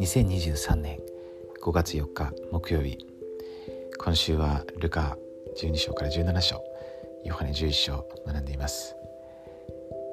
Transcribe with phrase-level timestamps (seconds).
[0.00, 0.98] 2023年
[1.62, 2.96] 5月4日木曜日。
[3.98, 5.18] 今週はルカ
[5.60, 6.64] 12章から17章
[7.24, 8.96] ヨハネ11章学んでいます、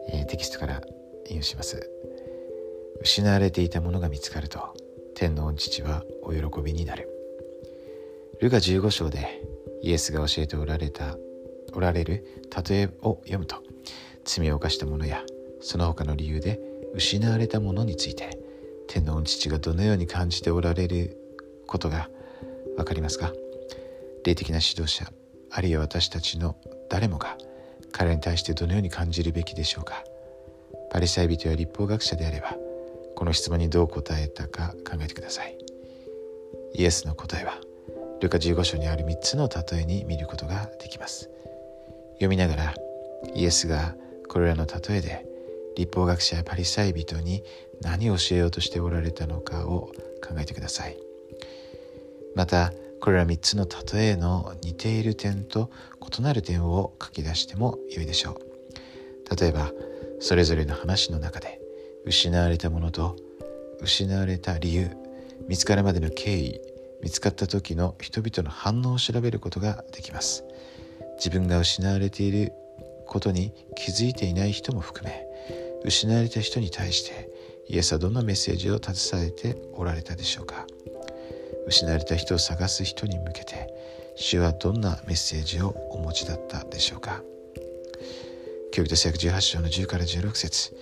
[0.10, 0.82] えー、テキストから
[1.30, 1.90] 引用します。
[3.02, 4.76] 失われていたものが見つかると
[5.16, 7.10] 天の御父はお喜びになる。
[8.42, 9.42] ルカ15章で
[9.82, 11.16] イエスが教えておられた
[11.74, 13.65] おられる例えを読むと
[14.26, 15.24] 罪を犯した者や
[15.62, 16.60] その他の理由で
[16.94, 18.38] 失われたものについて
[18.88, 21.18] 天の父がどのように感じておられる
[21.68, 22.10] ことが
[22.76, 23.32] 分かりますか？
[24.24, 25.06] 霊的な指導者
[25.52, 26.56] あるいは私たちの
[26.90, 27.38] 誰もが
[27.92, 30.04] 彼らに対してどのように感じるべきでしょうか？
[30.92, 32.56] パリサイ人や立法学者であれば
[33.16, 35.58] この質問にどう答えたか考えてください。
[36.74, 37.60] イエスの答えは
[38.22, 41.30] ルカ15章にある3つの例えに見ることができます。
[42.14, 42.74] 読みながら
[43.34, 43.96] イエスが
[44.28, 45.26] これらの例えで
[45.76, 47.44] 立法学者やパリサイ人に
[47.82, 49.92] 何を教えようとしておられたのかを
[50.26, 50.98] 考えてください。
[52.36, 55.70] またこれら3つの例えの似ている点と
[56.18, 59.40] 異なる点を書き出しても良いでしょう。
[59.40, 59.72] 例えば
[60.20, 61.60] それぞれの話の中で
[62.06, 63.16] 失われたものと
[63.82, 64.90] 失われた理由
[65.48, 66.62] 見つかるまでの経緯
[67.02, 70.44] 見つかった時の人々の反応を調べることができます。
[71.18, 72.54] 自分が失われている
[73.06, 75.26] ことに気づいていない人も含め
[75.84, 77.30] 失われた人に対して
[77.68, 80.66] イエスはどんなメッセージを携えておられたでしょうか。
[81.68, 83.74] 失われた人を探す人に向けて
[84.16, 87.22] 主はどんなメッセージをお持ちだったでしょうか。
[88.72, 90.76] 教育と制約18章の10から16節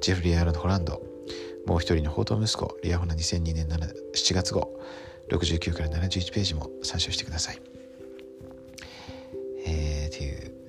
[0.00, 1.02] ジェフリー・アーロン・ホランド
[1.66, 4.80] もう一人の宝刀息子リアホナ2002年7月号
[5.30, 7.60] 69から71ページも参照してください。
[9.66, 10.59] えー、という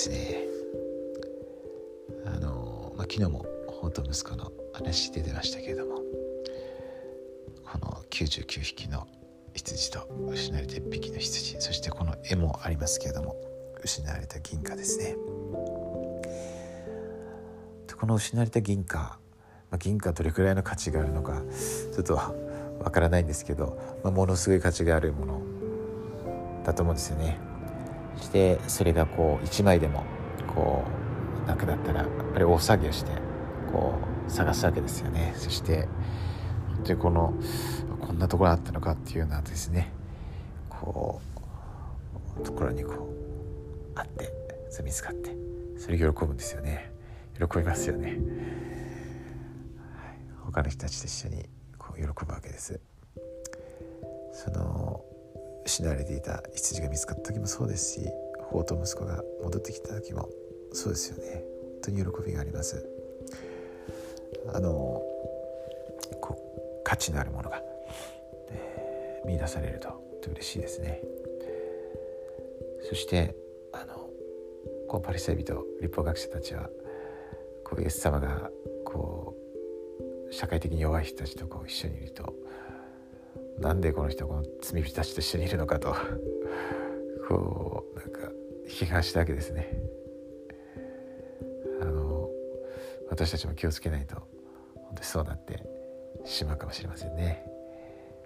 [0.00, 0.46] ですね。
[2.24, 5.96] あの、まあ、昨日も宝刀息子の話出てましたけれども
[7.64, 9.06] この99匹の
[9.52, 13.36] 羊と失われた1匹の羊そしてこの絵もありますけれども
[13.82, 15.16] 失われた銀貨ですね。
[17.98, 19.18] この失われた銀貨、
[19.70, 21.42] まあ、銀貨どれくらいの価値があるのか
[21.92, 25.42] ちょっとわからないんですけど、まあ、ものすごい価値があるもの
[26.64, 27.49] だと思うんですよね。
[28.16, 30.04] してそれがこう1枚でも
[30.54, 30.84] こ
[31.44, 33.12] うなくなったらやっぱり大騒ぎをして
[33.72, 33.94] こ
[34.26, 35.32] う探すわけですよね。
[35.36, 35.88] そして
[36.84, 37.34] でこの
[38.00, 39.92] こんなところあったのかっていうようなですね
[40.68, 41.20] こ
[42.38, 42.92] うところにこ
[43.94, 44.32] うあって
[44.70, 45.36] それ見つかって
[45.78, 46.90] それ喜ぶんですよね。
[47.36, 48.18] 喜びますよね、はい、
[50.44, 52.78] 他の人たちと一緒にこう喜ぶわけです。
[54.32, 55.02] その
[55.64, 58.06] 失われていた羊が見つかった時もそうですし
[58.50, 60.28] 法と息子が戻ってきた時も
[60.72, 61.44] そうですよね。
[61.82, 62.88] 本当に喜びがあります。
[64.52, 65.02] あの
[66.20, 66.36] こ
[66.80, 67.62] う価値のあるものが、
[68.50, 69.88] えー、見出されると
[70.22, 71.00] と嬉しいですね。
[72.88, 73.34] そして
[73.72, 74.08] あの
[74.88, 76.68] こうパリサイ人立法学者たちは
[77.64, 78.50] こうイエス様が
[78.84, 79.36] こ
[80.28, 82.34] う社会的に弱い人たちとこう一緒にいると
[83.60, 85.94] なんでこの人この罪人たちと一緒にいるのかと
[87.28, 88.32] こうなんか
[88.66, 89.82] 批判したわけですね。
[91.80, 92.30] あの
[93.08, 94.16] 私たちも気をつけないと
[94.74, 95.62] 本当にそうなって
[96.24, 97.46] しまうかもしれませんね。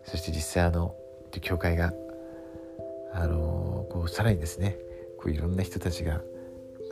[0.04, 0.94] そして実際あの
[1.40, 1.92] 教会が
[3.12, 4.78] あのこうさらにですね
[5.18, 6.22] こういろんな人たちが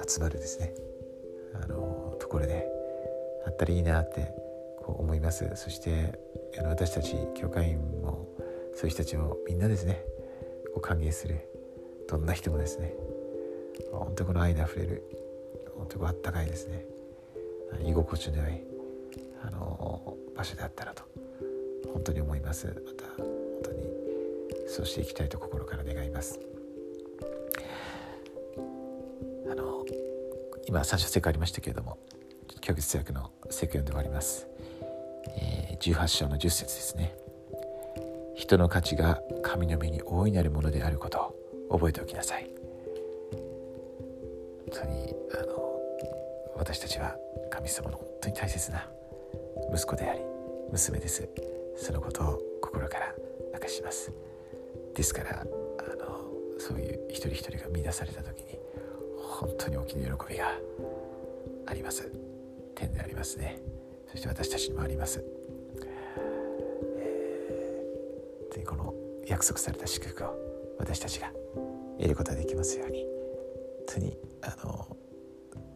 [0.06, 0.74] 集まるですね
[1.54, 2.68] あのところで
[3.46, 4.32] あったらいいなって
[4.82, 6.18] こう思いますそして
[6.58, 8.28] 私たち教会員も
[8.74, 10.04] そういう人たちをみんなですね
[10.74, 11.40] こう歓迎する
[12.08, 12.94] どんな人もですね
[13.90, 15.02] 本当にこの愛であふれる
[15.76, 16.84] 本当にあったかいですね
[17.84, 18.62] 居心地の良い
[19.44, 21.02] あの場所であったらと
[21.92, 22.66] 本当に思います。
[22.66, 23.26] また本
[23.62, 23.82] 当に
[24.66, 26.40] そうしていきたいと心から願います。
[29.50, 29.84] あの
[30.66, 31.98] 今3章聖句ありましたけれども
[32.60, 34.46] 教育哲学の聖句読んで終わります、
[35.36, 37.12] えー、18章の10節ですね。
[38.36, 41.34] 人の価値が神の目に大いなるものであること
[41.68, 42.48] を覚えておきなさい。
[43.32, 45.80] 本当にあの
[46.56, 47.16] 私たちは
[47.50, 48.86] 神様の本当に大切な
[49.74, 50.20] 息子であり
[50.70, 51.28] 娘です。
[51.76, 53.12] そのことを心から
[53.52, 54.12] 明かします。
[54.94, 55.50] ですからあの
[56.60, 58.56] そういう一人一人が見出された時に
[59.18, 60.52] 本当に大きな喜びが
[61.66, 62.08] あります。
[62.76, 63.60] 点でありますね。
[64.12, 65.24] そして私たちにもあります、
[69.32, 71.30] 約束された祝福を私たちが
[71.98, 73.06] 得ることができますように。
[73.88, 74.96] 本当にあの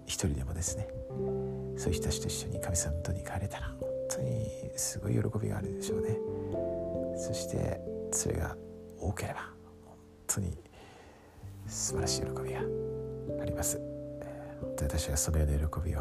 [0.05, 0.87] 一人でもですね。
[1.79, 6.19] そういう人たちと一緒に神様とに帰れたら本当にすごい喜びがあるでしょうね。
[7.17, 7.81] そして
[8.12, 8.55] それが
[9.00, 9.41] 多ければ
[9.87, 10.59] 本当に
[11.67, 12.61] 素晴らしい喜びが
[13.41, 13.79] あります。
[14.61, 16.00] 本当に私はそのような喜びを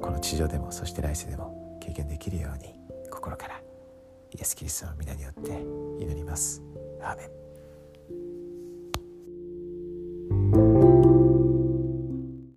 [0.00, 2.74] この地上でもそして来世でも経験できるように
[3.10, 3.60] 心から
[4.34, 5.50] イエス・キリストの皆によって
[6.02, 6.62] 祈ります。
[7.02, 7.30] アーメン